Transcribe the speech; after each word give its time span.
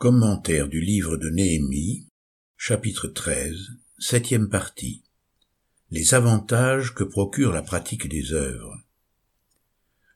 Commentaire 0.00 0.66
du 0.66 0.80
livre 0.80 1.18
de 1.18 1.28
Néhémie, 1.28 2.08
chapitre 2.56 3.06
13, 3.06 3.54
septième 3.98 4.48
partie. 4.48 5.04
Les 5.90 6.14
avantages 6.14 6.94
que 6.94 7.04
procure 7.04 7.52
la 7.52 7.60
pratique 7.60 8.08
des 8.08 8.32
œuvres. 8.32 8.78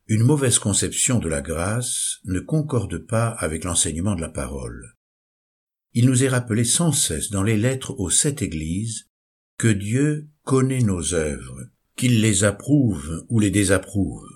Une 0.06 0.22
mauvaise 0.22 0.58
conception 0.58 1.18
de 1.18 1.28
la 1.28 1.42
grâce 1.42 2.20
ne 2.24 2.40
concorde 2.40 2.96
pas 2.96 3.28
avec 3.28 3.64
l'enseignement 3.64 4.14
de 4.14 4.22
la 4.22 4.30
parole. 4.30 4.94
Il 5.92 6.06
nous 6.06 6.24
est 6.24 6.28
rappelé 6.28 6.64
sans 6.64 6.92
cesse 6.92 7.28
dans 7.28 7.42
les 7.42 7.58
lettres 7.58 7.94
aux 7.98 8.08
sept 8.08 8.40
églises 8.40 9.10
que 9.58 9.68
Dieu 9.68 10.30
connaît 10.44 10.80
nos 10.80 11.12
œuvres, 11.12 11.60
qu'il 11.94 12.22
les 12.22 12.44
approuve 12.44 13.26
ou 13.28 13.38
les 13.38 13.50
désapprouve. 13.50 14.33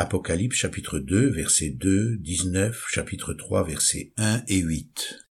Apocalypse 0.00 0.54
chapitre 0.54 1.00
2 1.00 1.28
verset 1.30 1.70
2, 1.70 2.18
19, 2.18 2.84
chapitre 2.88 3.34
3 3.34 3.64
verset 3.64 4.12
1 4.16 4.44
et 4.46 4.58
8. 4.58 5.26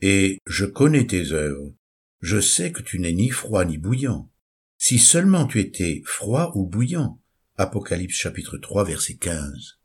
Et 0.00 0.38
je 0.46 0.64
connais 0.64 1.08
tes 1.08 1.32
œuvres. 1.32 1.74
Je 2.20 2.40
sais 2.40 2.70
que 2.70 2.82
tu 2.82 3.00
n'es 3.00 3.14
ni 3.14 3.30
froid 3.30 3.64
ni 3.64 3.78
bouillant. 3.78 4.30
Si 4.78 5.00
seulement 5.00 5.48
tu 5.48 5.58
étais 5.58 6.02
froid 6.04 6.52
ou 6.54 6.68
bouillant. 6.68 7.20
Apocalypse 7.56 8.14
chapitre 8.14 8.58
3 8.58 8.84
verset 8.84 9.16
15. 9.16 9.80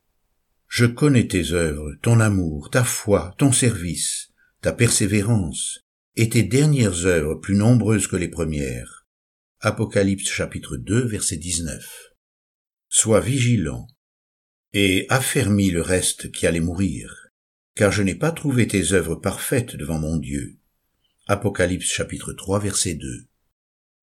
Je 0.67 0.85
connais 0.85 1.27
tes 1.27 1.53
œuvres, 1.53 1.95
ton 2.03 2.19
amour, 2.19 2.69
ta 2.69 2.83
foi, 2.83 3.33
ton 3.39 3.51
service, 3.51 4.33
ta 4.61 4.71
persévérance, 4.71 5.79
et 6.15 6.29
tes 6.29 6.43
dernières 6.43 7.07
œuvres 7.07 7.33
plus 7.33 7.55
nombreuses 7.55 8.05
que 8.05 8.17
les 8.17 8.29
premières. 8.29 9.07
Apocalypse 9.61 10.29
chapitre 10.29 10.77
2 10.77 11.07
verset 11.07 11.37
19. 11.37 12.13
Sois 12.87 13.19
vigilant, 13.19 13.87
et 14.73 15.05
affermis 15.09 15.69
le 15.69 15.81
reste 15.81 16.31
qui 16.31 16.47
allait 16.47 16.61
mourir, 16.61 17.27
car 17.75 17.91
je 17.91 18.03
n'ai 18.03 18.15
pas 18.15 18.31
trouvé 18.31 18.67
tes 18.67 18.93
œuvres 18.93 19.15
parfaites 19.15 19.75
devant 19.75 19.99
mon 19.99 20.17
Dieu. 20.17 20.57
Apocalypse 21.27 21.87
chapitre 21.87 22.33
3 22.33 22.59
verset 22.59 22.93
2. 22.93 23.25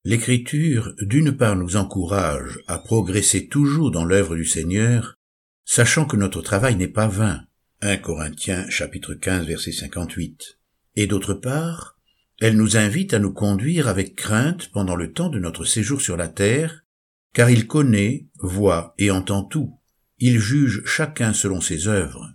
L'écriture 0.04 0.94
d'une 1.00 1.36
part 1.36 1.56
nous 1.56 1.76
encourage 1.76 2.58
à 2.66 2.78
progresser 2.78 3.48
toujours 3.48 3.90
dans 3.90 4.04
l'œuvre 4.04 4.36
du 4.36 4.44
Seigneur, 4.44 5.18
sachant 5.64 6.04
que 6.04 6.16
notre 6.16 6.42
travail 6.42 6.76
n'est 6.76 6.88
pas 6.88 7.08
vain. 7.08 7.44
1 7.80 7.96
Corinthiens 7.98 8.68
chapitre 8.68 9.14
15 9.14 9.46
verset 9.46 9.72
58. 9.72 10.58
Et 10.96 11.06
d'autre 11.06 11.34
part, 11.34 11.98
elle 12.40 12.56
nous 12.56 12.76
invite 12.76 13.14
à 13.14 13.18
nous 13.18 13.32
conduire 13.32 13.88
avec 13.88 14.16
crainte 14.16 14.70
pendant 14.72 14.96
le 14.96 15.12
temps 15.12 15.28
de 15.28 15.38
notre 15.38 15.64
séjour 15.64 16.00
sur 16.00 16.16
la 16.16 16.28
terre, 16.28 16.84
car 17.32 17.50
il 17.50 17.66
connaît, 17.66 18.26
voit 18.38 18.94
et 18.98 19.10
entend 19.10 19.42
tout 19.42 19.77
il 20.20 20.40
juge 20.40 20.82
chacun 20.84 21.32
selon 21.32 21.60
ses 21.60 21.86
œuvres. 21.86 22.28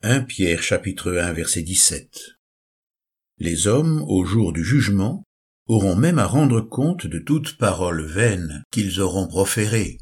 1 0.00 0.22
Pierre 0.22 0.62
chapitre 0.62 1.12
1 1.18 1.34
verset 1.34 1.60
17. 1.60 2.38
Les 3.36 3.66
hommes, 3.66 4.02
au 4.08 4.24
jour 4.24 4.54
du 4.54 4.64
jugement, 4.64 5.22
auront 5.66 5.96
même 5.96 6.18
à 6.18 6.24
rendre 6.24 6.62
compte 6.62 7.06
de 7.06 7.18
toute 7.18 7.58
parole 7.58 8.06
vaine 8.06 8.64
qu'ils 8.70 9.02
auront 9.02 9.26
proférée. 9.26 9.98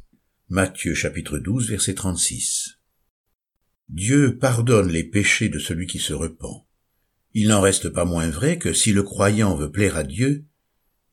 Matthieu 0.48 0.94
chapitre 0.94 1.38
12 1.38 1.70
verset 1.70 1.94
36. 1.94 2.78
Dieu 3.88 4.38
pardonne 4.38 4.92
les 4.92 5.02
péchés 5.02 5.48
de 5.48 5.58
celui 5.58 5.88
qui 5.88 5.98
se 5.98 6.12
repent. 6.12 6.66
Il 7.34 7.48
n'en 7.48 7.60
reste 7.60 7.88
pas 7.88 8.04
moins 8.04 8.30
vrai 8.30 8.58
que 8.58 8.72
si 8.72 8.92
le 8.92 9.02
croyant 9.02 9.56
veut 9.56 9.72
plaire 9.72 9.96
à 9.96 10.04
Dieu, 10.04 10.44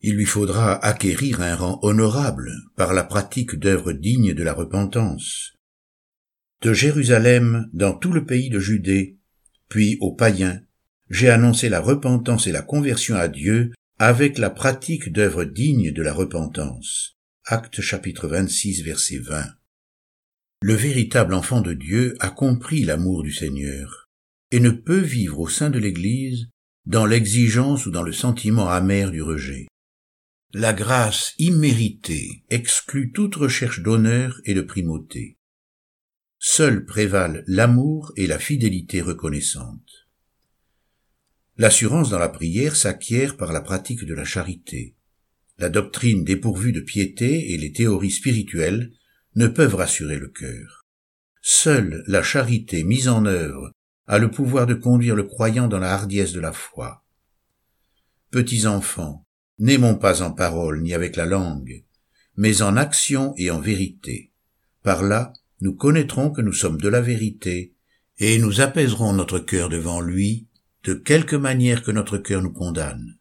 il 0.02 0.14
lui 0.14 0.24
faudra 0.24 0.72
acquérir 0.84 1.40
un 1.40 1.56
rang 1.56 1.80
honorable 1.82 2.52
par 2.76 2.94
la 2.94 3.02
pratique 3.02 3.56
d'œuvres 3.56 3.92
dignes 3.92 4.34
de 4.34 4.44
la 4.44 4.52
repentance, 4.54 5.55
de 6.66 6.72
Jérusalem 6.72 7.70
dans 7.72 7.94
tout 7.94 8.10
le 8.10 8.26
pays 8.26 8.50
de 8.50 8.58
Judée, 8.58 9.20
puis 9.68 9.98
aux 10.00 10.12
païens, 10.12 10.62
j'ai 11.08 11.30
annoncé 11.30 11.68
la 11.68 11.78
repentance 11.78 12.48
et 12.48 12.50
la 12.50 12.60
conversion 12.60 13.14
à 13.14 13.28
Dieu 13.28 13.72
avec 14.00 14.36
la 14.36 14.50
pratique 14.50 15.12
d'œuvres 15.12 15.44
dignes 15.44 15.92
de 15.92 16.02
la 16.02 16.12
repentance. 16.12 17.18
Acte 17.44 17.80
chapitre 17.80 18.26
26 18.26 18.82
verset 18.82 19.18
20. 19.18 19.44
Le 20.60 20.74
véritable 20.74 21.34
enfant 21.34 21.60
de 21.60 21.72
Dieu 21.72 22.16
a 22.18 22.30
compris 22.30 22.82
l'amour 22.82 23.22
du 23.22 23.30
Seigneur 23.30 24.08
et 24.50 24.58
ne 24.58 24.70
peut 24.70 24.98
vivre 24.98 25.38
au 25.38 25.48
sein 25.48 25.70
de 25.70 25.78
l'Église 25.78 26.48
dans 26.84 27.06
l'exigence 27.06 27.86
ou 27.86 27.92
dans 27.92 28.02
le 28.02 28.12
sentiment 28.12 28.68
amer 28.68 29.12
du 29.12 29.22
rejet. 29.22 29.68
La 30.52 30.72
grâce 30.72 31.32
imméritée 31.38 32.42
exclut 32.50 33.12
toute 33.12 33.36
recherche 33.36 33.82
d'honneur 33.82 34.40
et 34.44 34.54
de 34.54 34.62
primauté. 34.62 35.35
Seuls 36.48 36.84
prévalent 36.84 37.42
l'amour 37.48 38.12
et 38.14 38.28
la 38.28 38.38
fidélité 38.38 39.02
reconnaissante. 39.02 40.06
L'assurance 41.56 42.08
dans 42.08 42.20
la 42.20 42.28
prière 42.28 42.76
s'acquiert 42.76 43.36
par 43.36 43.52
la 43.52 43.60
pratique 43.60 44.04
de 44.04 44.14
la 44.14 44.24
charité. 44.24 44.94
La 45.58 45.70
doctrine 45.70 46.22
dépourvue 46.22 46.70
de 46.70 46.80
piété 46.80 47.52
et 47.52 47.58
les 47.58 47.72
théories 47.72 48.12
spirituelles 48.12 48.92
ne 49.34 49.48
peuvent 49.48 49.74
rassurer 49.74 50.20
le 50.20 50.28
cœur. 50.28 50.84
Seule 51.42 52.04
la 52.06 52.22
charité 52.22 52.84
mise 52.84 53.08
en 53.08 53.26
œuvre 53.26 53.72
a 54.06 54.18
le 54.18 54.30
pouvoir 54.30 54.68
de 54.68 54.74
conduire 54.74 55.16
le 55.16 55.24
croyant 55.24 55.66
dans 55.66 55.80
la 55.80 55.92
hardiesse 55.92 56.32
de 56.32 56.40
la 56.40 56.52
foi. 56.52 57.04
Petits 58.30 58.68
enfants, 58.68 59.26
n'aimons 59.58 59.96
pas 59.96 60.22
en 60.22 60.30
parole 60.30 60.80
ni 60.82 60.94
avec 60.94 61.16
la 61.16 61.26
langue, 61.26 61.84
mais 62.36 62.62
en 62.62 62.76
action 62.76 63.34
et 63.36 63.50
en 63.50 63.58
vérité. 63.58 64.30
Par 64.84 65.02
là, 65.02 65.32
nous 65.60 65.74
connaîtrons 65.74 66.30
que 66.30 66.42
nous 66.42 66.52
sommes 66.52 66.80
de 66.80 66.88
la 66.88 67.00
vérité, 67.00 67.74
et 68.18 68.38
nous 68.38 68.60
apaiserons 68.60 69.12
notre 69.12 69.38
cœur 69.38 69.68
devant 69.68 70.00
lui, 70.00 70.48
de 70.84 70.94
quelque 70.94 71.36
manière 71.36 71.82
que 71.82 71.90
notre 71.90 72.18
cœur 72.18 72.42
nous 72.42 72.52
condamne. 72.52 73.18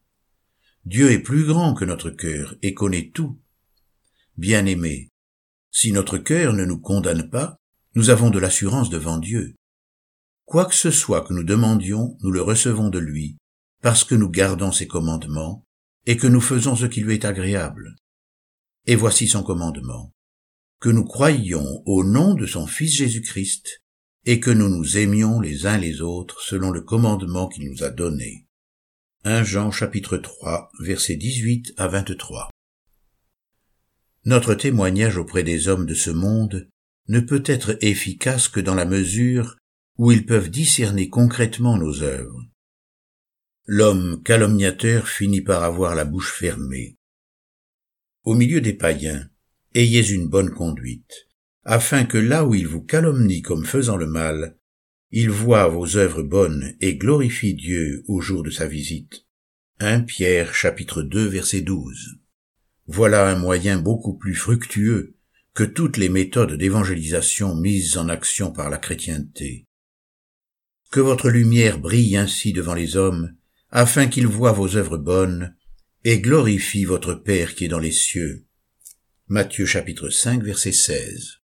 Dieu 0.85 1.11
est 1.11 1.19
plus 1.19 1.45
grand 1.45 1.73
que 1.73 1.85
notre 1.85 2.11
cœur 2.11 2.55
et 2.61 2.73
connaît 2.73 3.11
tout. 3.13 3.39
Bien-aimés, 4.37 5.09
si 5.71 5.91
notre 5.91 6.17
cœur 6.17 6.53
ne 6.53 6.65
nous 6.65 6.79
condamne 6.79 7.29
pas, 7.29 7.57
nous 7.95 8.09
avons 8.09 8.29
de 8.29 8.39
l'assurance 8.39 8.89
devant 8.89 9.17
Dieu. 9.17 9.55
Quoi 10.45 10.65
que 10.65 10.75
ce 10.75 10.91
soit 10.91 11.21
que 11.21 11.33
nous 11.33 11.43
demandions, 11.43 12.17
nous 12.21 12.31
le 12.31 12.41
recevons 12.41 12.89
de 12.89 12.99
lui, 12.99 13.37
parce 13.81 14.03
que 14.03 14.15
nous 14.15 14.29
gardons 14.29 14.71
ses 14.71 14.87
commandements, 14.87 15.65
et 16.05 16.17
que 16.17 16.27
nous 16.27 16.41
faisons 16.41 16.75
ce 16.75 16.85
qui 16.85 17.01
lui 17.01 17.15
est 17.15 17.25
agréable. 17.25 17.95
Et 18.85 18.95
voici 18.95 19.27
son 19.27 19.41
commandement 19.41 20.14
que 20.79 20.89
nous 20.89 21.05
croyions 21.05 21.83
au 21.85 22.03
nom 22.03 22.33
de 22.33 22.45
son 22.45 22.67
Fils 22.67 22.95
Jésus-Christ, 22.95 23.81
et 24.25 24.39
que 24.39 24.51
nous 24.51 24.69
nous 24.69 24.97
aimions 24.97 25.39
les 25.39 25.65
uns 25.65 25.77
les 25.77 26.01
autres 26.01 26.41
selon 26.41 26.71
le 26.71 26.81
commandement 26.81 27.47
qu'il 27.47 27.69
nous 27.69 27.83
a 27.83 27.89
donné. 27.89 28.47
1 29.23 29.43
Jean 29.43 29.71
chapitre 29.71 30.17
3 30.17 30.69
versets 30.79 31.15
18 31.15 31.73
à 31.77 31.87
23 31.87 32.49
Notre 34.25 34.55
témoignage 34.55 35.17
auprès 35.17 35.43
des 35.43 35.67
hommes 35.67 35.85
de 35.85 35.93
ce 35.93 36.11
monde 36.11 36.69
ne 37.07 37.19
peut 37.19 37.43
être 37.45 37.77
efficace 37.81 38.47
que 38.47 38.59
dans 38.59 38.75
la 38.75 38.85
mesure 38.85 39.57
où 39.97 40.11
ils 40.11 40.25
peuvent 40.25 40.49
discerner 40.49 41.09
concrètement 41.09 41.77
nos 41.77 42.01
œuvres. 42.01 42.43
L'homme 43.65 44.21
calomniateur 44.23 45.07
finit 45.07 45.41
par 45.41 45.63
avoir 45.63 45.95
la 45.95 46.05
bouche 46.05 46.33
fermée. 46.33 46.97
Au 48.23 48.35
milieu 48.35 48.61
des 48.61 48.73
païens, 48.73 49.29
ayez 49.75 50.09
une 50.09 50.27
bonne 50.27 50.51
conduite, 50.51 51.27
afin 51.65 52.05
que 52.05 52.17
là 52.17 52.45
où 52.45 52.55
il 52.55 52.67
vous 52.67 52.81
calomnie 52.81 53.41
comme 53.41 53.65
faisant 53.65 53.97
le 53.97 54.07
mal, 54.07 54.57
il 55.11 55.29
voit 55.29 55.67
vos 55.67 55.97
œuvres 55.97 56.23
bonnes 56.23 56.75
et 56.79 56.95
glorifie 56.95 57.53
Dieu 57.53 58.03
au 58.07 58.21
jour 58.21 58.41
de 58.41 58.49
sa 58.49 58.67
visite. 58.67 59.25
1 59.79 60.01
Pierre 60.01 60.55
chapitre 60.55 61.03
2 61.03 61.27
verset 61.27 61.61
12. 61.61 62.19
Voilà 62.87 63.27
un 63.27 63.35
moyen 63.35 63.77
beaucoup 63.77 64.17
plus 64.17 64.35
fructueux 64.35 65.17
que 65.53 65.63
toutes 65.63 65.97
les 65.97 66.09
méthodes 66.09 66.53
d'évangélisation 66.53 67.55
mises 67.55 67.97
en 67.97 68.07
action 68.07 68.51
par 68.51 68.69
la 68.69 68.77
chrétienté. 68.77 69.65
Que 70.91 71.01
votre 71.01 71.29
lumière 71.29 71.79
brille 71.79 72.15
ainsi 72.15 72.53
devant 72.53 72.73
les 72.73 72.95
hommes, 72.95 73.35
afin 73.71 74.07
qu'ils 74.07 74.27
voient 74.27 74.53
vos 74.53 74.77
œuvres 74.77 74.97
bonnes 74.97 75.55
et 76.05 76.19
glorifient 76.19 76.85
votre 76.85 77.13
Père 77.13 77.55
qui 77.55 77.65
est 77.65 77.69
dans 77.69 77.79
les 77.79 77.91
cieux. 77.91 78.44
Matthieu 79.27 79.65
chapitre 79.65 80.11
5 80.11 80.43
verset 80.43 80.71
16. 80.71 81.39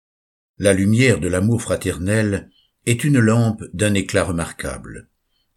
La 0.57 0.73
lumière 0.73 1.19
de 1.19 1.27
l'amour 1.27 1.61
fraternel 1.61 2.49
est 2.87 3.03
une 3.03 3.19
lampe 3.19 3.63
d'un 3.71 3.93
éclat 3.93 4.23
remarquable. 4.23 5.09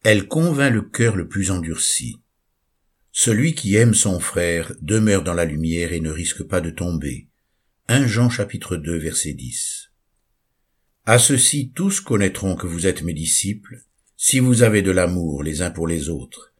Elle 0.02 0.28
convainc 0.28 0.70
le 0.70 0.82
cœur 0.82 1.16
le 1.16 1.28
plus 1.28 1.50
endurci. 1.50 2.20
Celui 3.10 3.54
qui 3.54 3.74
aime 3.76 3.94
son 3.94 4.20
frère 4.20 4.74
demeure 4.82 5.24
dans 5.24 5.32
la 5.32 5.46
lumière 5.46 5.94
et 5.94 6.00
ne 6.00 6.10
risque 6.10 6.42
pas 6.42 6.60
de 6.60 6.68
tomber. 6.68 7.30
1 7.88 8.06
Jean 8.06 8.28
chapitre 8.28 8.76
2 8.76 8.98
verset 8.98 9.32
10. 9.32 9.90
À 11.06 11.18
ceci 11.18 11.72
tous 11.74 12.00
connaîtront 12.00 12.54
que 12.54 12.66
vous 12.66 12.86
êtes 12.86 13.00
mes 13.00 13.14
disciples, 13.14 13.82
si 14.18 14.40
vous 14.40 14.62
avez 14.62 14.82
de 14.82 14.90
l'amour 14.90 15.42
les 15.42 15.62
uns 15.62 15.70
pour 15.70 15.88
les 15.88 16.10
autres. 16.10 16.52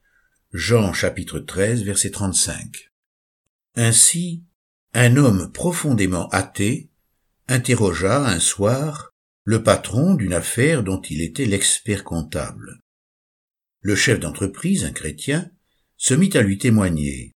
Jean 0.55 0.95
chapitre 0.95 1.39
13 1.39 1.83
verset 1.83 2.13
35. 2.13 2.91
Ainsi, 3.75 4.43
un 4.93 5.17
homme 5.17 5.53
profondément 5.53 6.29
athée 6.31 6.91
interrogea 7.47 8.27
un 8.27 8.41
soir 8.41 9.13
le 9.45 9.63
patron 9.63 10.15
d'une 10.15 10.33
affaire 10.33 10.83
dont 10.83 11.01
il 11.03 11.23
était 11.23 11.47
l'expert 11.47 12.05
comptable. 12.05 12.81
Le 13.81 13.95
chef 13.95 14.21
d'entreprise, 14.21 14.85
un 14.85 14.93
chrétien, 14.93 15.51
se 15.97 16.15
mit 16.15 16.31
à 16.35 16.43
lui 16.43 16.59
témoigner. 16.59 17.33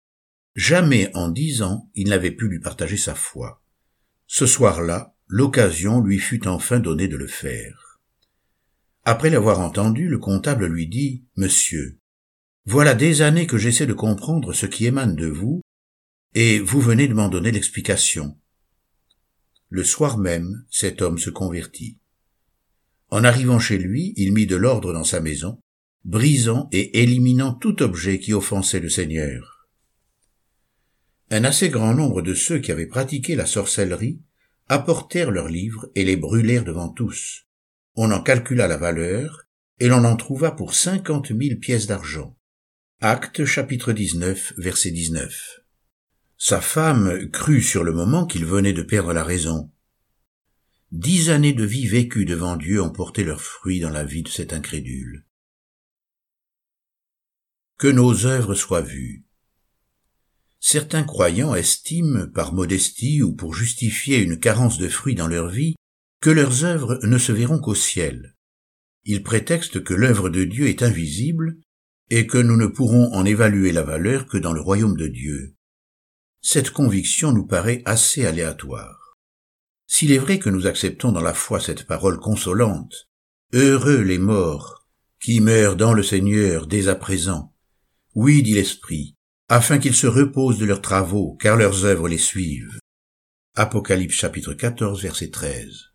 Jamais 0.56 1.12
en 1.16 1.30
dix 1.30 1.62
ans 1.62 1.90
il 1.94 2.10
n'avait 2.10 2.32
pu 2.32 2.48
lui 2.48 2.60
partager 2.60 2.98
sa 2.98 3.16
foi. 3.16 3.62
Ce 4.28 4.46
soir-là, 4.46 5.16
l'occasion 5.28 6.02
lui 6.02 6.20
fut 6.20 6.48
enfin 6.48 6.80
donnée 6.80 7.08
de 7.08 7.18
le 7.18 7.28
faire. 7.28 8.00
Après 9.04 9.30
l'avoir 9.30 9.60
entendu, 9.60 10.08
le 10.08 10.20
comptable 10.20 10.68
lui 10.68 10.88
dit, 10.88 11.26
Monsieur, 11.36 12.00
voilà 12.66 12.94
des 12.94 13.22
années 13.22 13.48
que 13.48 13.58
j'essaie 13.58 13.88
de 13.88 13.94
comprendre 13.94 14.54
ce 14.54 14.66
qui 14.66 14.86
émane 14.86 15.16
de 15.16 15.28
vous, 15.28 15.61
et 16.34 16.60
vous 16.60 16.80
venez 16.80 17.08
de 17.08 17.14
m'en 17.14 17.30
donner 17.30 17.52
l'explication. 17.52 18.38
Le 19.70 19.84
soir 19.84 20.18
même, 20.18 20.66
cet 20.70 21.02
homme 21.02 21.18
se 21.18 21.30
convertit. 21.30 21.98
En 23.10 23.24
arrivant 23.24 23.60
chez 23.60 23.78
lui, 23.78 24.14
il 24.16 24.34
mit 24.34 24.48
de 24.48 24.56
l'ordre 24.56 24.94
dans 24.94 25.04
sa 25.04 25.20
maison, 25.20 25.62
brisant 26.06 26.70
et 26.72 27.02
éliminant 27.02 27.54
tout 27.54 27.84
objet 27.84 28.20
qui 28.20 28.34
offensait 28.34 28.80
le 28.80 28.90
Seigneur. 28.90 29.68
Un 31.30 31.44
assez 31.44 31.70
grand 31.70 31.94
nombre 31.94 32.22
de 32.22 32.34
ceux 32.34 32.60
qui 32.60 32.72
avaient 32.72 32.88
pratiqué 32.88 33.36
la 33.36 33.46
sorcellerie 33.46 34.22
apportèrent 34.68 35.32
leurs 35.32 35.50
livres 35.50 35.90
et 35.96 36.06
les 36.06 36.16
brûlèrent 36.16 36.66
devant 36.66 36.90
tous. 36.90 37.48
On 37.96 38.12
en 38.12 38.22
calcula 38.22 38.68
la 38.68 38.78
valeur, 38.78 39.48
et 39.80 39.88
l'on 39.88 40.06
en 40.06 40.16
trouva 40.16 40.52
pour 40.52 40.74
cinquante 40.74 41.32
mille 41.32 41.60
pièces 41.60 41.88
d'argent. 41.88 42.38
Acte 43.02 43.46
chapitre 43.46 43.94
19 43.94 44.54
verset 44.58 44.92
19. 44.92 45.61
Sa 46.44 46.60
femme 46.60 47.30
crut 47.30 47.62
sur 47.62 47.84
le 47.84 47.94
moment 47.94 48.26
qu'il 48.26 48.48
venait 48.48 48.74
de 48.74 48.82
perdre 48.82 49.14
la 49.14 49.24
raison. 49.24 49.72
Dix 50.92 51.30
années 51.30 51.54
de 51.54 51.64
vie 51.64 51.86
vécues 51.86 52.26
devant 52.26 52.56
Dieu 52.56 52.82
ont 52.82 52.90
porté 52.90 53.24
leurs 53.24 53.44
fruits 53.44 53.80
dans 53.80 53.92
la 53.92 54.04
vie 54.04 54.24
de 54.24 54.28
cet 54.28 54.52
incrédule 54.52 55.28
que 57.78 57.88
nos 57.88 58.26
œuvres 58.26 58.56
soient 58.56 58.82
vues. 58.82 59.24
Certains 60.60 61.04
croyants 61.04 61.54
estiment, 61.54 62.28
par 62.28 62.54
modestie 62.54 63.22
ou 63.22 63.36
pour 63.36 63.54
justifier 63.54 64.18
une 64.18 64.40
carence 64.40 64.80
de 64.80 64.88
fruits 64.88 65.16
dans 65.16 65.28
leur 65.28 65.50
vie, 65.50 65.76
que 66.22 66.32
leurs 66.32 66.64
œuvres 66.64 67.00
ne 67.04 67.20
se 67.20 67.32
verront 67.32 67.60
qu'au 67.60 67.76
ciel. 67.76 68.36
Ils 69.04 69.22
prétextent 69.22 69.84
que 69.84 69.94
l'œuvre 69.94 70.30
de 70.30 70.44
Dieu 70.44 70.70
est 70.70 70.82
invisible 70.82 71.58
et 72.10 72.26
que 72.26 72.40
nous 72.40 72.58
ne 72.58 72.68
pourrons 72.68 73.14
en 73.14 73.26
évaluer 73.26 73.72
la 73.72 73.84
valeur 73.84 74.26
que 74.26 74.40
dans 74.40 74.54
le 74.54 74.62
royaume 74.62 74.98
de 74.98 75.08
Dieu. 75.08 75.56
Cette 76.42 76.72
conviction 76.72 77.32
nous 77.32 77.46
paraît 77.46 77.84
assez 77.86 78.26
aléatoire. 78.26 79.18
S'il 79.86 80.12
est 80.12 80.18
vrai 80.18 80.40
que 80.40 80.50
nous 80.50 80.68
acceptons 80.68 81.12
dans 81.12 81.22
la 81.22 81.34
foi 81.34 81.60
cette 81.60 81.86
parole 81.86 82.20
consolante, 82.20 83.08
Heureux 83.54 84.02
les 84.02 84.18
morts 84.18 84.88
qui 85.22 85.42
meurent 85.42 85.76
dans 85.76 85.94
le 85.94 86.04
Seigneur 86.04 86.68
dès 86.68 86.88
à 86.88 86.96
présent, 86.96 87.54
oui, 88.16 88.42
dit 88.42 88.54
l'Esprit, 88.54 89.16
afin 89.50 89.78
qu'ils 89.78 89.94
se 89.94 90.08
reposent 90.08 90.58
de 90.58 90.66
leurs 90.66 90.82
travaux, 90.82 91.36
car 91.36 91.58
leurs 91.58 91.84
œuvres 91.84 92.08
les 92.08 92.18
suivent. 92.18 92.80
Apocalypse 93.56 94.16
chapitre 94.16 94.54
14 94.54 95.02
verset 95.02 95.30
13. 95.30 95.92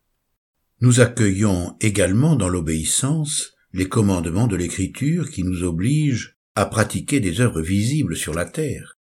Nous 0.83 1.01
accueillons 1.01 1.75
également 1.81 2.37
dans 2.37 2.51
l'obéissance 2.51 3.55
les 3.73 3.89
commandements 3.89 4.47
de 4.47 4.57
l'Écriture 4.57 5.31
qui 5.31 5.43
nous 5.43 5.63
obligent 5.63 6.37
à 6.55 6.67
pratiquer 6.67 7.19
des 7.19 7.41
œuvres 7.41 7.63
visibles 7.63 8.17
sur 8.17 8.35
la 8.35 8.45
terre. 8.45 8.96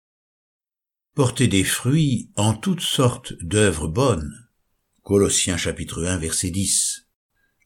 Porter 1.16 1.48
des 1.48 1.64
fruits 1.64 2.30
en 2.36 2.54
toutes 2.54 2.82
sortes 2.82 3.32
d'œuvres 3.42 3.88
bonnes. 3.88 4.34
Colossiens 5.02 5.56
chapitre 5.56 6.04
1 6.04 6.18
verset 6.18 6.50
10. 6.50 7.08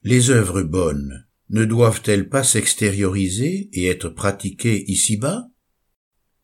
Les 0.04 0.30
œuvres 0.30 0.62
bonnes 0.62 1.26
ne 1.50 1.66
doivent-elles 1.66 2.30
pas 2.30 2.44
s'extérioriser 2.44 3.72
et 3.74 3.88
être 3.88 4.10
pratiquées 4.10 4.84
ici-bas? 4.92 5.48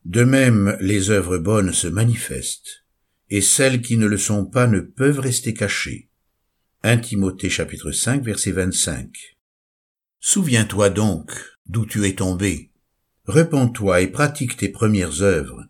De 0.05 0.23
même, 0.23 0.75
les 0.81 1.11
œuvres 1.11 1.37
bonnes 1.37 1.73
se 1.73 1.85
manifestent, 1.85 2.85
et 3.29 3.41
celles 3.41 3.83
qui 3.83 3.97
ne 3.97 4.07
le 4.07 4.17
sont 4.17 4.43
pas 4.43 4.65
ne 4.65 4.79
peuvent 4.79 5.19
rester 5.19 5.53
cachées. 5.53 6.09
1 6.81 6.97
Timothée 6.97 7.51
chapitre 7.51 7.91
5 7.91 8.23
verset 8.23 8.51
25. 8.51 9.37
Souviens-toi 10.19 10.89
donc 10.89 11.29
d'où 11.67 11.85
tu 11.85 12.03
es 12.07 12.15
tombé. 12.15 12.71
Repends-toi 13.25 14.01
et 14.01 14.07
pratique 14.07 14.57
tes 14.57 14.69
premières 14.69 15.21
œuvres. 15.21 15.67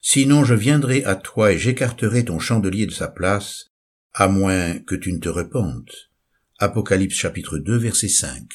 Sinon 0.00 0.44
je 0.44 0.54
viendrai 0.54 1.04
à 1.04 1.16
toi 1.16 1.52
et 1.52 1.58
j'écarterai 1.58 2.24
ton 2.24 2.38
chandelier 2.38 2.86
de 2.86 2.92
sa 2.92 3.08
place, 3.08 3.66
à 4.12 4.28
moins 4.28 4.78
que 4.78 4.94
tu 4.94 5.12
ne 5.12 5.18
te 5.18 5.28
repentes. 5.28 6.10
Apocalypse 6.58 7.16
chapitre 7.16 7.58
2 7.58 7.76
verset 7.76 8.08
5. 8.08 8.46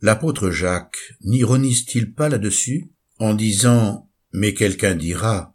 L'apôtre 0.00 0.50
Jacques 0.50 1.14
n'ironise-t-il 1.22 2.12
pas 2.12 2.28
là-dessus 2.28 2.90
en 3.18 3.34
disant 3.34 4.10
Mais 4.32 4.54
quelqu'un 4.54 4.94
dira 4.94 5.54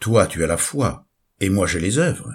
Toi 0.00 0.26
tu 0.26 0.42
as 0.42 0.46
la 0.46 0.56
foi, 0.56 1.06
et 1.40 1.50
moi 1.50 1.66
j'ai 1.66 1.80
les 1.80 1.98
œuvres. 1.98 2.32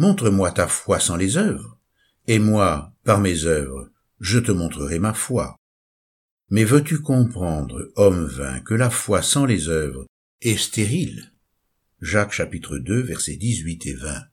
Montre-moi 0.00 0.50
ta 0.52 0.66
foi 0.66 0.98
sans 0.98 1.16
les 1.16 1.36
œuvres, 1.36 1.78
et 2.26 2.38
moi, 2.38 2.94
par 3.04 3.20
mes 3.20 3.44
œuvres, 3.44 3.90
je 4.20 4.38
te 4.38 4.52
montrerai 4.52 4.98
ma 4.98 5.12
foi. 5.12 5.56
Mais 6.48 6.64
veux-tu 6.64 7.00
comprendre, 7.00 7.90
homme 7.96 8.24
vain, 8.24 8.60
que 8.60 8.74
la 8.74 8.90
foi 8.90 9.20
sans 9.20 9.44
les 9.44 9.68
œuvres 9.68 10.06
est 10.40 10.56
stérile? 10.56 11.29
Jacques 12.00 12.32
chapitre 12.32 12.78
2 12.78 13.02
versets 13.02 13.36
18 13.36 13.86
et 13.86 13.94
20. 13.94 14.24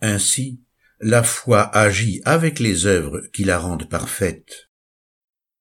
Ainsi, 0.00 0.60
la 1.00 1.22
foi 1.22 1.64
agit 1.76 2.22
avec 2.24 2.60
les 2.60 2.86
œuvres 2.86 3.20
qui 3.32 3.44
la 3.44 3.58
rendent 3.58 3.88
parfaite. 3.88 4.70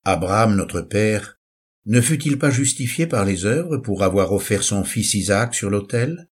Abraham, 0.06 0.56
notre 0.56 0.80
Père, 0.80 1.38
ne 1.86 2.00
fut-il 2.00 2.40
pas 2.40 2.50
justifié 2.50 3.08
par 3.08 3.26
les 3.26 3.46
œuvres 3.46 3.78
pour 3.78 4.04
avoir 4.04 4.32
offert 4.32 4.64
son 4.64 4.86
fils 4.86 5.14
Isaac 5.14 5.54
sur 5.54 5.70
l'autel? 5.70 6.30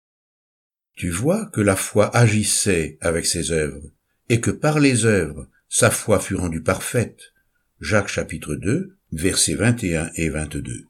Tu 0.96 1.08
vois 1.08 1.46
que 1.46 1.60
la 1.60 1.76
foi 1.76 2.14
agissait 2.16 2.98
avec 3.00 3.26
ses 3.26 3.52
œuvres, 3.52 3.92
et 4.28 4.40
que 4.40 4.50
par 4.50 4.80
les 4.80 5.04
œuvres, 5.04 5.48
sa 5.68 5.90
foi 5.90 6.18
fut 6.18 6.34
rendue 6.34 6.62
parfaite. 6.62 7.32
Jacques 7.80 8.08
chapitre 8.08 8.54
2, 8.56 8.96
versets 9.12 9.54
21 9.54 10.10
et 10.16 10.30
22. 10.30 10.86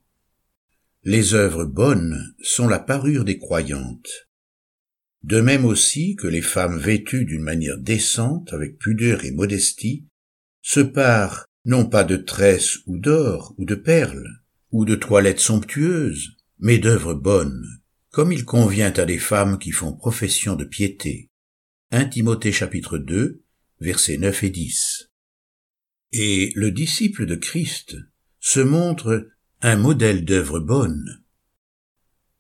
Les 1.06 1.34
œuvres 1.34 1.66
bonnes 1.66 2.34
sont 2.42 2.66
la 2.66 2.78
parure 2.78 3.26
des 3.26 3.38
croyantes. 3.38 4.26
De 5.22 5.42
même 5.42 5.66
aussi 5.66 6.16
que 6.16 6.26
les 6.26 6.40
femmes 6.40 6.78
vêtues 6.78 7.26
d'une 7.26 7.42
manière 7.42 7.76
décente, 7.76 8.54
avec 8.54 8.78
pudeur 8.78 9.22
et 9.26 9.30
modestie, 9.30 10.06
se 10.62 10.80
parent 10.80 11.44
non 11.66 11.84
pas 11.84 12.04
de 12.04 12.16
tresses 12.16 12.78
ou 12.86 12.96
d'or 12.96 13.54
ou 13.58 13.66
de 13.66 13.74
perles, 13.74 14.28
ou 14.70 14.86
de 14.86 14.94
toilettes 14.94 15.40
somptueuses, 15.40 16.38
mais 16.58 16.78
d'œuvres 16.78 17.14
bonnes, 17.14 17.66
comme 18.10 18.32
il 18.32 18.46
convient 18.46 18.92
à 18.92 19.04
des 19.04 19.18
femmes 19.18 19.58
qui 19.58 19.72
font 19.72 19.92
profession 19.92 20.56
de 20.56 20.64
piété. 20.64 21.28
1 21.90 22.06
Timothée 22.06 22.52
chapitre 22.52 22.96
2, 22.96 23.42
versets 23.80 24.16
9 24.16 24.44
et 24.44 24.50
10. 24.50 25.10
Et 26.12 26.52
le 26.54 26.70
disciple 26.70 27.26
de 27.26 27.34
Christ 27.34 27.96
se 28.40 28.60
montre 28.60 29.28
un 29.66 29.76
modèle 29.76 30.26
d'œuvre 30.26 30.60
bonne. 30.60 31.24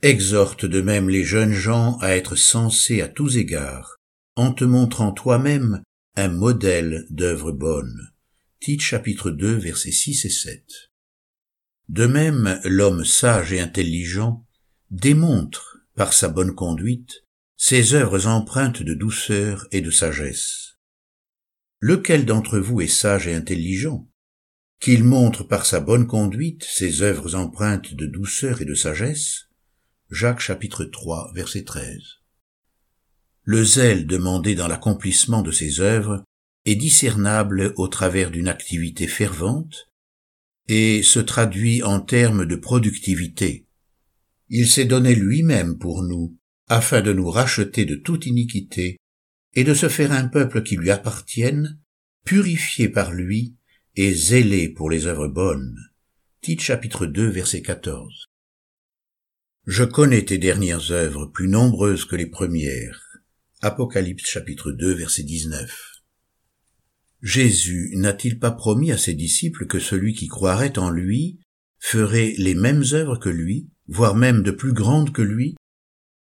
Exhorte 0.02 0.66
de 0.66 0.82
même 0.82 1.08
les 1.08 1.24
jeunes 1.24 1.54
gens 1.54 1.96
à 2.02 2.14
être 2.16 2.36
sensés 2.36 3.00
à 3.00 3.08
tous 3.08 3.38
égards, 3.38 3.96
en 4.36 4.52
te 4.52 4.62
montrant 4.62 5.10
toi-même 5.10 5.82
un 6.16 6.28
modèle 6.28 7.06
d'œuvre 7.08 7.50
bonne 7.50 8.10
chapitre 8.78 9.30
2 9.30 9.54
versets 9.56 9.90
6 9.90 10.26
et 10.26 10.30
7. 10.30 10.64
De 11.88 12.06
même, 12.06 12.60
l'homme 12.64 13.04
sage 13.04 13.54
et 13.54 13.60
intelligent 13.60 14.46
démontre, 14.90 15.78
par 15.94 16.12
sa 16.12 16.28
bonne 16.28 16.54
conduite, 16.54 17.24
ses 17.56 17.94
œuvres 17.94 18.26
empreintes 18.26 18.82
de 18.82 18.94
douceur 18.94 19.66
et 19.70 19.80
de 19.80 19.90
sagesse. 19.90 20.76
Lequel 21.80 22.26
d'entre 22.26 22.58
vous 22.58 22.80
est 22.80 22.86
sage 22.86 23.28
et 23.28 23.34
intelligent? 23.34 24.08
Qu'il 24.84 25.02
montre 25.02 25.44
par 25.44 25.64
sa 25.64 25.80
bonne 25.80 26.06
conduite 26.06 26.62
ses 26.62 27.00
œuvres 27.00 27.36
empreintes 27.36 27.94
de 27.94 28.04
douceur 28.04 28.60
et 28.60 28.66
de 28.66 28.74
sagesse 28.74 29.48
Jacques 30.10 30.40
chapitre 30.40 30.84
3 30.84 31.32
verset 31.34 31.64
13. 31.64 31.96
Le 33.44 33.64
zèle 33.64 34.06
demandé 34.06 34.54
dans 34.54 34.68
l'accomplissement 34.68 35.40
de 35.40 35.52
ses 35.52 35.80
œuvres 35.80 36.22
est 36.66 36.74
discernable 36.74 37.72
au 37.78 37.88
travers 37.88 38.30
d'une 38.30 38.46
activité 38.46 39.06
fervente 39.06 39.88
et 40.68 41.02
se 41.02 41.18
traduit 41.18 41.82
en 41.82 42.00
termes 42.00 42.44
de 42.44 42.56
productivité. 42.56 43.66
Il 44.50 44.68
s'est 44.68 44.84
donné 44.84 45.14
lui-même 45.14 45.78
pour 45.78 46.02
nous, 46.02 46.36
afin 46.68 47.00
de 47.00 47.14
nous 47.14 47.30
racheter 47.30 47.86
de 47.86 47.94
toute 47.94 48.26
iniquité 48.26 48.98
et 49.54 49.64
de 49.64 49.72
se 49.72 49.88
faire 49.88 50.12
un 50.12 50.28
peuple 50.28 50.62
qui 50.62 50.76
lui 50.76 50.90
appartienne, 50.90 51.80
purifié 52.26 52.90
par 52.90 53.12
lui 53.12 53.56
et 53.96 54.12
zélé 54.12 54.68
pour 54.68 54.90
les 54.90 55.06
œuvres 55.06 55.28
bonnes. 55.28 55.78
Tite 56.40 56.60
chapitre 56.60 57.06
2 57.06 57.28
verset 57.28 57.62
14. 57.62 58.26
Je 59.66 59.84
connais 59.84 60.24
tes 60.24 60.38
dernières 60.38 60.90
œuvres 60.90 61.26
plus 61.26 61.46
nombreuses 61.46 62.04
que 62.04 62.16
les 62.16 62.26
premières. 62.26 63.20
Apocalypse 63.60 64.26
chapitre 64.26 64.72
2 64.72 64.94
verset 64.94 65.22
19. 65.22 66.02
Jésus 67.22 67.92
n'a-t-il 67.94 68.40
pas 68.40 68.50
promis 68.50 68.90
à 68.90 68.98
ses 68.98 69.14
disciples 69.14 69.68
que 69.68 69.78
celui 69.78 70.12
qui 70.12 70.26
croirait 70.26 70.76
en 70.76 70.90
lui 70.90 71.38
feraient 71.78 72.34
les 72.36 72.54
mêmes 72.54 72.82
œuvres 72.92 73.16
que 73.16 73.28
lui, 73.28 73.68
voire 73.86 74.16
même 74.16 74.42
de 74.42 74.50
plus 74.50 74.72
grandes 74.72 75.12
que 75.12 75.22
lui? 75.22 75.54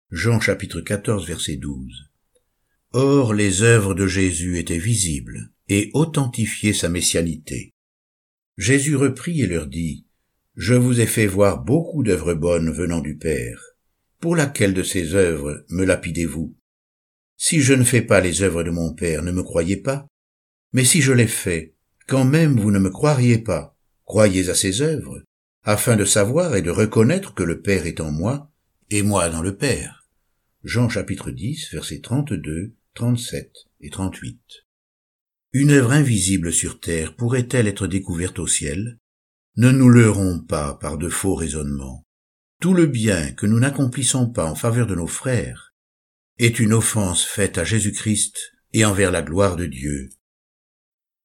Jean 0.10 0.40
chapitre 0.40 0.80
14 0.80 1.28
verset 1.28 1.58
12. 1.58 2.12
Or 2.94 3.34
les 3.34 3.62
œuvres 3.62 3.94
de 3.94 4.08
Jésus 4.08 4.58
étaient 4.58 4.80
visibles 4.80 5.52
et 5.70 5.92
authentifiaient 5.94 6.74
sa 6.74 6.90
messianité. 6.90 7.74
Jésus 8.58 8.96
reprit 8.96 9.42
et 9.42 9.48
leur 9.48 9.68
dit, 9.68 10.06
Je 10.56 10.74
vous 10.74 11.00
ai 11.00 11.06
fait 11.06 11.28
voir 11.28 11.64
beaucoup 11.64 12.04
d'œuvres 12.04 12.34
bonnes 12.34 12.72
venant 12.72 13.02
du 13.02 13.18
Père. 13.18 13.62
Pour 14.20 14.36
laquelle 14.36 14.74
de 14.74 14.84
ces 14.84 15.14
œuvres 15.14 15.64
me 15.70 15.86
lapidez-vous? 15.86 16.56
Si 17.38 17.62
je 17.62 17.74
ne 17.74 17.84
fais 17.84 18.02
pas 18.02 18.20
les 18.20 18.42
œuvres 18.42 18.64
de 18.64 18.72
mon 18.72 18.94
Père, 18.94 19.22
ne 19.22 19.32
me 19.32 19.44
croyez 19.44 19.78
pas 19.78 20.08
Mais 20.74 20.84
si 20.84 21.02
je 21.02 21.14
les 21.14 21.28
fais, 21.28 21.76
quand 22.08 22.26
même 22.26 22.60
vous 22.60 22.72
ne 22.72 22.80
me 22.80 22.90
croiriez 22.90 23.38
pas, 23.38 23.78
croyez 24.06 24.50
à 24.50 24.56
ces 24.56 24.82
œuvres, 24.82 25.22
afin 25.64 25.96
de 25.96 26.06
savoir 26.06 26.56
et 26.56 26.62
de 26.62 26.72
reconnaître 26.72 27.36
que 27.36 27.44
le 27.44 27.62
Père 27.62 27.86
est 27.86 28.00
en 28.00 28.12
moi, 28.12 28.50
et 28.90 29.04
moi 29.04 29.30
dans 29.30 29.42
le 29.42 29.56
Père. 29.56 30.08
Jean 30.64 30.90
chapitre 30.90 31.30
10, 31.30 31.74
versets 31.74 32.00
32, 32.00 32.74
37 32.96 33.52
et 33.82 33.90
38. 33.90 34.67
Une 35.60 35.72
œuvre 35.72 35.92
invisible 35.92 36.54
sur 36.54 36.80
terre 36.80 37.16
pourrait-elle 37.16 37.66
être 37.66 37.88
découverte 37.88 38.38
au 38.38 38.46
ciel? 38.46 39.00
Ne 39.56 39.72
nous 39.72 39.90
leurrons 39.90 40.40
pas 40.40 40.76
par 40.76 41.00
de 41.00 41.10
faux 41.10 41.34
raisonnements. 41.34 42.04
Tout 42.62 42.76
le 42.76 42.86
bien 42.86 43.32
que 43.32 43.48
nous 43.48 43.58
n'accomplissons 43.58 44.30
pas 44.30 44.46
en 44.46 44.54
faveur 44.54 44.86
de 44.86 44.94
nos 44.94 45.08
frères 45.08 45.74
est 46.38 46.60
une 46.60 46.74
offense 46.74 47.26
faite 47.26 47.58
à 47.58 47.64
Jésus-Christ 47.64 48.54
et 48.74 48.86
envers 48.86 49.10
la 49.10 49.24
gloire 49.24 49.56
de 49.56 49.66
Dieu. 49.66 50.12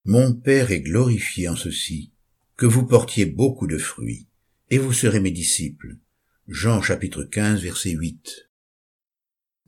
Mon 0.07 0.33
Père 0.33 0.71
est 0.71 0.81
glorifié 0.81 1.51
en 1.51 1.57
ceci, 1.57 2.15
que 2.57 2.65
vous 2.65 2.87
portiez 2.87 3.27
beaucoup 3.27 3.67
de 3.67 3.77
fruits, 3.77 4.29
et 4.71 4.79
vous 4.79 4.95
serez 4.95 5.21
mes 5.21 5.31
disciples. 5.31 5.99
Jean 6.49 6.81
chapitre 6.81 7.25
15 7.25 7.61
verset 7.61 7.91
8. 7.91 8.49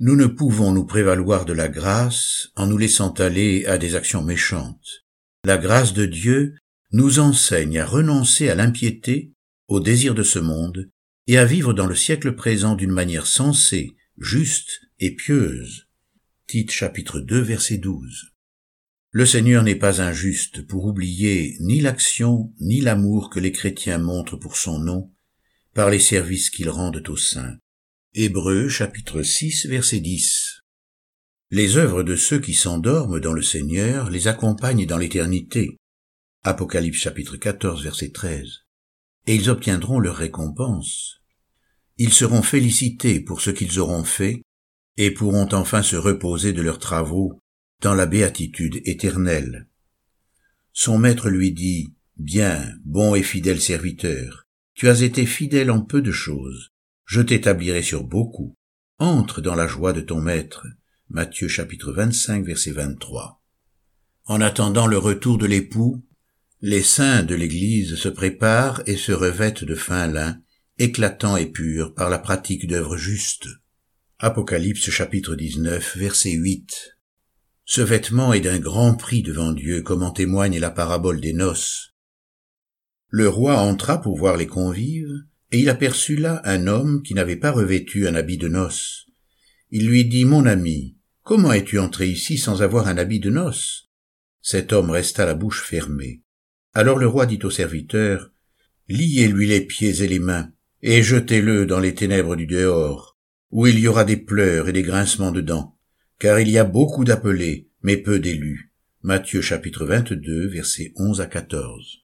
Nous 0.00 0.16
ne 0.16 0.26
pouvons 0.26 0.72
nous 0.72 0.84
prévaloir 0.84 1.44
de 1.44 1.52
la 1.52 1.68
grâce 1.68 2.48
en 2.56 2.66
nous 2.66 2.78
laissant 2.78 3.12
aller 3.12 3.64
à 3.66 3.78
des 3.78 3.94
actions 3.94 4.22
méchantes. 4.22 5.04
La 5.44 5.56
grâce 5.56 5.92
de 5.92 6.04
Dieu 6.04 6.56
nous 6.90 7.20
enseigne 7.20 7.78
à 7.78 7.86
renoncer 7.86 8.48
à 8.48 8.56
l'impiété, 8.56 9.32
au 9.68 9.78
désir 9.78 10.16
de 10.16 10.24
ce 10.24 10.40
monde, 10.40 10.90
et 11.28 11.38
à 11.38 11.44
vivre 11.44 11.72
dans 11.72 11.86
le 11.86 11.94
siècle 11.94 12.34
présent 12.34 12.74
d'une 12.74 12.90
manière 12.90 13.26
sensée, 13.26 13.94
juste 14.18 14.80
et 14.98 15.14
pieuse. 15.14 15.86
Tite 16.48 16.72
chapitre 16.72 17.20
2 17.20 17.40
verset 17.40 17.78
12. 17.78 18.32
Le 19.12 19.26
Seigneur 19.26 19.62
n'est 19.62 19.76
pas 19.76 20.02
injuste 20.02 20.66
pour 20.66 20.86
oublier 20.86 21.56
ni 21.60 21.80
l'action 21.80 22.52
ni 22.58 22.80
l'amour 22.80 23.30
que 23.30 23.38
les 23.38 23.52
chrétiens 23.52 23.98
montrent 23.98 24.36
pour 24.36 24.56
son 24.56 24.80
nom 24.80 25.12
par 25.72 25.88
les 25.88 26.00
services 26.00 26.50
qu'ils 26.50 26.68
rendent 26.68 27.02
aux 27.08 27.16
saints. 27.16 27.56
Hébreux 28.16 28.68
chapitre 28.68 29.22
6 29.22 29.66
verset 29.66 29.98
10. 29.98 30.60
Les 31.50 31.76
œuvres 31.78 32.04
de 32.04 32.14
ceux 32.14 32.38
qui 32.38 32.54
s'endorment 32.54 33.18
dans 33.18 33.32
le 33.32 33.42
Seigneur 33.42 34.08
les 34.08 34.28
accompagnent 34.28 34.86
dans 34.86 34.98
l'éternité. 34.98 35.78
Apocalypse 36.44 37.00
chapitre 37.00 37.36
14 37.36 37.82
verset 37.82 38.10
13. 38.10 38.66
Et 39.26 39.34
ils 39.34 39.50
obtiendront 39.50 39.98
leur 39.98 40.14
récompense. 40.14 41.22
Ils 41.98 42.12
seront 42.12 42.42
félicités 42.42 43.18
pour 43.18 43.40
ce 43.40 43.50
qu'ils 43.50 43.80
auront 43.80 44.04
fait 44.04 44.42
et 44.96 45.10
pourront 45.10 45.48
enfin 45.50 45.82
se 45.82 45.96
reposer 45.96 46.52
de 46.52 46.62
leurs 46.62 46.78
travaux 46.78 47.40
dans 47.82 47.94
la 47.94 48.06
béatitude 48.06 48.80
éternelle. 48.84 49.66
Son 50.72 50.98
maître 50.98 51.28
lui 51.28 51.50
dit, 51.50 51.96
Bien, 52.16 52.64
bon 52.84 53.16
et 53.16 53.24
fidèle 53.24 53.60
serviteur, 53.60 54.44
tu 54.74 54.88
as 54.88 55.00
été 55.00 55.26
fidèle 55.26 55.72
en 55.72 55.80
peu 55.80 56.00
de 56.00 56.12
choses, 56.12 56.73
je 57.04 57.20
t'établirai 57.20 57.82
sur 57.82 58.04
beaucoup. 58.04 58.54
Entre 58.98 59.40
dans 59.40 59.54
la 59.54 59.66
joie 59.66 59.92
de 59.92 60.00
ton 60.00 60.20
maître. 60.20 60.66
Matthieu 61.10 61.48
chapitre 61.48 61.92
25 61.92 62.44
verset 62.44 62.72
23. 62.72 63.42
En 64.26 64.40
attendant 64.40 64.86
le 64.86 64.98
retour 64.98 65.36
de 65.36 65.46
l'époux, 65.46 66.02
les 66.60 66.82
saints 66.82 67.24
de 67.24 67.34
l'Église 67.34 67.96
se 67.96 68.08
préparent 68.08 68.82
et 68.86 68.96
se 68.96 69.12
revêtent 69.12 69.64
de 69.64 69.74
fin 69.74 70.06
lin, 70.06 70.40
éclatant 70.78 71.36
et 71.36 71.46
pur 71.46 71.92
par 71.94 72.08
la 72.08 72.18
pratique 72.18 72.66
d'œuvres 72.66 72.96
justes. 72.96 73.48
Apocalypse 74.18 74.88
chapitre 74.88 75.34
19 75.34 75.98
verset 75.98 76.32
8. 76.32 76.96
Ce 77.66 77.80
vêtement 77.80 78.32
est 78.32 78.40
d'un 78.40 78.58
grand 78.58 78.94
prix 78.94 79.22
devant 79.22 79.52
Dieu, 79.52 79.82
comme 79.82 80.02
en 80.02 80.10
témoigne 80.10 80.58
la 80.58 80.70
parabole 80.70 81.20
des 81.20 81.32
noces. 81.32 81.94
Le 83.08 83.28
roi 83.28 83.58
entra 83.58 84.00
pour 84.00 84.16
voir 84.16 84.36
les 84.36 84.46
convives, 84.46 85.24
et 85.54 85.58
il 85.58 85.70
aperçut 85.70 86.16
là 86.16 86.40
un 86.42 86.66
homme 86.66 87.00
qui 87.04 87.14
n'avait 87.14 87.36
pas 87.36 87.52
revêtu 87.52 88.08
un 88.08 88.16
habit 88.16 88.38
de 88.38 88.48
noces. 88.48 89.06
Il 89.70 89.86
lui 89.86 90.04
dit, 90.04 90.24
Mon 90.24 90.46
ami, 90.46 90.96
comment 91.22 91.52
es-tu 91.52 91.78
entré 91.78 92.08
ici 92.08 92.38
sans 92.38 92.62
avoir 92.62 92.88
un 92.88 92.98
habit 92.98 93.20
de 93.20 93.30
noces? 93.30 93.88
Cet 94.42 94.72
homme 94.72 94.90
resta 94.90 95.24
la 95.24 95.34
bouche 95.34 95.62
fermée. 95.62 96.22
Alors 96.72 96.98
le 96.98 97.06
roi 97.06 97.26
dit 97.26 97.38
au 97.44 97.50
serviteur, 97.50 98.32
Liez-lui 98.88 99.46
les 99.46 99.60
pieds 99.60 100.02
et 100.02 100.08
les 100.08 100.18
mains, 100.18 100.50
et 100.82 101.04
jetez-le 101.04 101.66
dans 101.66 101.78
les 101.78 101.94
ténèbres 101.94 102.34
du 102.34 102.46
dehors, 102.46 103.16
où 103.52 103.68
il 103.68 103.78
y 103.78 103.86
aura 103.86 104.04
des 104.04 104.16
pleurs 104.16 104.68
et 104.68 104.72
des 104.72 104.82
grincements 104.82 105.30
de 105.30 105.40
dents, 105.40 105.78
car 106.18 106.40
il 106.40 106.50
y 106.50 106.58
a 106.58 106.64
beaucoup 106.64 107.04
d'appelés, 107.04 107.68
mais 107.82 107.96
peu 107.96 108.18
d'élus. 108.18 108.72
Matthieu 109.02 109.40
chapitre 109.40 109.86
22, 109.86 110.48
versets 110.48 110.92
11 110.96 111.20
à 111.20 111.26
14. 111.26 112.00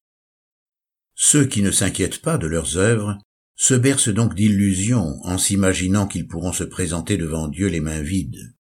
Ceux 1.17 1.47
qui 1.47 1.63
ne 1.63 1.73
s'inquiètent 1.73 2.23
pas 2.23 2.39
de 2.39 2.47
leurs 2.47 2.77
œuvres 2.77 3.19
se 3.61 3.75
bercent 3.75 4.09
donc 4.09 4.35
d'illusions 4.35 5.21
en 5.23 5.37
s'imaginant 5.37 6.07
qu'ils 6.07 6.27
pourront 6.27 6.55
se 6.55 6.65
présenter 6.65 7.19
devant 7.19 7.47
Dieu 7.47 7.69
les 7.69 7.81
mains 7.81 8.01
vides. 8.01 8.55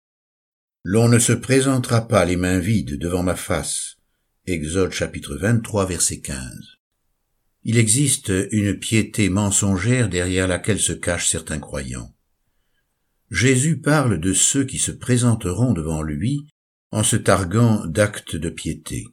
L'on 0.85 1.09
ne 1.09 1.19
se 1.19 1.33
présentera 1.33 2.07
pas 2.07 2.27
les 2.27 2.37
mains 2.37 2.59
vides 2.59 2.99
devant 2.99 3.23
ma 3.23 3.35
face. 3.35 3.97
Exode 4.45 4.93
chapitre 4.93 5.37
23 5.37 5.87
verset 5.87 6.21
15. 6.21 6.37
Il 7.63 7.79
existe 7.79 8.31
une 8.51 8.79
piété 8.79 9.31
mensongère 9.31 10.11
derrière 10.11 10.47
laquelle 10.47 10.79
se 10.79 10.93
cachent 10.93 11.31
certains 11.31 11.61
croyants. 11.61 12.15
Jésus 13.31 13.81
parle 13.81 14.21
de 14.21 14.35
ceux 14.35 14.65
qui 14.65 14.77
se 14.77 14.93
présenteront 14.93 15.73
devant 15.73 16.03
lui 16.03 16.47
en 16.91 17.05
se 17.05 17.17
targuant 17.17 17.87
d'actes 17.87 18.37
de 18.37 18.51
piété. 18.51 19.07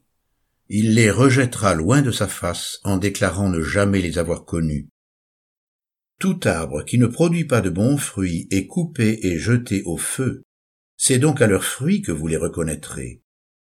Il 0.67 0.95
les 0.95 1.11
rejettera 1.11 1.75
loin 1.75 2.01
de 2.01 2.11
sa 2.11 2.27
face 2.27 2.79
en 2.83 2.97
déclarant 2.97 3.47
ne 3.47 3.61
jamais 3.61 4.01
les 4.01 4.17
avoir 4.17 4.43
connus, 4.43 4.89
tout 6.19 6.39
arbre 6.45 6.83
qui 6.83 6.97
ne 6.97 7.05
produit 7.05 7.45
pas 7.45 7.61
de 7.61 7.69
bons 7.69 7.97
fruits 7.97 8.47
est 8.51 8.65
coupé 8.65 9.19
et 9.21 9.37
jeté 9.37 9.83
au 9.85 9.97
feu. 9.97 10.43
C'est 10.97 11.19
donc 11.19 11.41
à 11.41 11.47
leurs 11.47 11.63
fruits 11.63 12.01
que 12.01 12.11
vous 12.11 12.27
les 12.27 12.37
reconnaîtrez. 12.37 13.21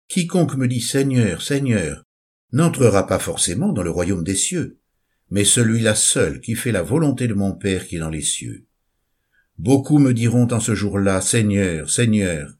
Quiconque 0.08 0.56
me 0.56 0.68
dit 0.68 0.82
Seigneur, 0.82 1.40
Seigneur, 1.40 2.04
n'entrera 2.52 3.06
pas 3.06 3.18
forcément 3.18 3.72
dans 3.72 3.82
le 3.82 3.90
royaume 3.90 4.24
des 4.24 4.34
cieux, 4.34 4.78
mais 5.30 5.44
celui-là 5.44 5.94
seul 5.94 6.40
qui 6.40 6.54
fait 6.54 6.72
la 6.72 6.82
volonté 6.82 7.26
de 7.26 7.34
mon 7.34 7.54
Père 7.54 7.86
qui 7.86 7.96
est 7.96 8.00
dans 8.00 8.10
les 8.10 8.20
cieux. 8.20 8.66
Beaucoup 9.56 9.98
me 9.98 10.12
diront 10.12 10.48
en 10.52 10.60
ce 10.60 10.74
jour-là, 10.74 11.22
Seigneur, 11.22 11.88
Seigneur, 11.88 12.52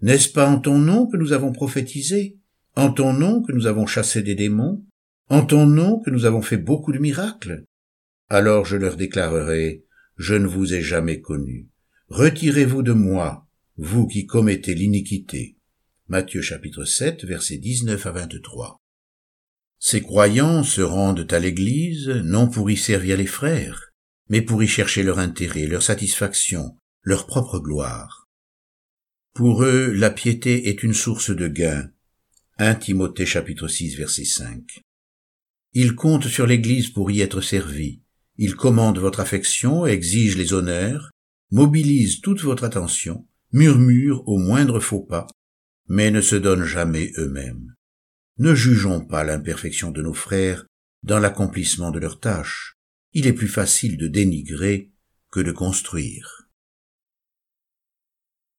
n'est-ce 0.00 0.30
pas 0.30 0.48
en 0.48 0.58
ton 0.58 0.78
nom 0.78 1.06
que 1.06 1.18
nous 1.18 1.32
avons 1.32 1.52
prophétisé, 1.52 2.38
en 2.76 2.90
ton 2.90 3.12
nom 3.12 3.42
que 3.42 3.52
nous 3.52 3.66
avons 3.66 3.86
chassé 3.86 4.22
des 4.22 4.34
démons, 4.34 4.82
en 5.28 5.44
ton 5.44 5.66
nom 5.66 6.00
que 6.00 6.10
nous 6.10 6.24
avons 6.24 6.42
fait 6.42 6.56
beaucoup 6.56 6.92
de 6.92 6.98
miracles? 6.98 7.64
Alors 8.34 8.64
je 8.64 8.76
leur 8.76 8.96
déclarerai, 8.96 9.84
je 10.16 10.34
ne 10.34 10.48
vous 10.48 10.74
ai 10.74 10.82
jamais 10.82 11.20
connu. 11.20 11.68
Retirez-vous 12.08 12.82
de 12.82 12.92
moi, 12.92 13.46
vous 13.76 14.08
qui 14.08 14.26
commettez 14.26 14.74
l'iniquité. 14.74 15.56
Matthieu 16.08 16.42
chapitre 16.42 16.84
7, 16.84 17.24
versets 17.24 17.58
19 17.58 18.04
à 18.04 18.10
23. 18.10 18.82
Ces 19.78 20.02
croyants 20.02 20.64
se 20.64 20.80
rendent 20.80 21.32
à 21.32 21.38
l'église 21.38 22.08
non 22.08 22.48
pour 22.48 22.70
y 22.70 22.76
servir 22.76 23.16
les 23.16 23.26
frères, 23.26 23.92
mais 24.28 24.42
pour 24.42 24.62
y 24.62 24.66
chercher 24.66 25.04
leur 25.04 25.20
intérêt, 25.20 25.66
leur 25.66 25.82
satisfaction, 25.82 26.76
leur 27.02 27.26
propre 27.26 27.60
gloire. 27.60 28.28
Pour 29.32 29.62
eux, 29.62 29.92
la 29.92 30.10
piété 30.10 30.68
est 30.68 30.82
une 30.82 30.94
source 30.94 31.30
de 31.30 31.46
gain. 31.46 31.90
1 32.58 32.74
Timothée 32.74 33.26
chapitre 33.26 33.68
6 33.68 33.96
verset 33.96 34.24
5. 34.24 34.82
Ils 35.72 35.94
comptent 35.94 36.28
sur 36.28 36.46
l'église 36.46 36.88
pour 36.88 37.10
y 37.12 37.20
être 37.20 37.40
servis. 37.40 38.03
Il 38.36 38.56
commande 38.56 38.98
votre 38.98 39.20
affection, 39.20 39.86
exige 39.86 40.36
les 40.36 40.52
honneurs, 40.52 41.10
mobilise 41.50 42.20
toute 42.20 42.42
votre 42.42 42.64
attention, 42.64 43.26
murmure 43.52 44.26
au 44.26 44.38
moindre 44.38 44.80
faux 44.80 45.02
pas, 45.02 45.26
mais 45.88 46.10
ne 46.10 46.20
se 46.20 46.34
donnent 46.34 46.64
jamais 46.64 47.12
eux-mêmes. 47.18 47.74
Ne 48.38 48.54
jugeons 48.54 49.04
pas 49.04 49.22
l'imperfection 49.22 49.92
de 49.92 50.02
nos 50.02 50.14
frères 50.14 50.66
dans 51.04 51.20
l'accomplissement 51.20 51.92
de 51.92 52.00
leurs 52.00 52.18
tâches. 52.18 52.74
Il 53.12 53.28
est 53.28 53.32
plus 53.32 53.48
facile 53.48 53.96
de 53.96 54.08
dénigrer 54.08 54.90
que 55.30 55.40
de 55.40 55.52
construire. 55.52 56.43